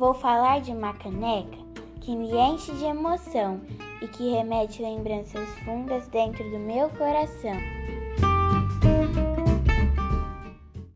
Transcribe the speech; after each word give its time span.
Vou 0.00 0.14
falar 0.14 0.62
de 0.62 0.70
uma 0.70 0.94
caneca 0.94 1.58
que 2.00 2.16
me 2.16 2.34
enche 2.34 2.72
de 2.72 2.86
emoção 2.86 3.60
e 4.00 4.08
que 4.08 4.30
remete 4.30 4.80
lembranças 4.80 5.46
fundas 5.62 6.08
dentro 6.08 6.42
do 6.50 6.58
meu 6.58 6.88
coração. 6.88 7.79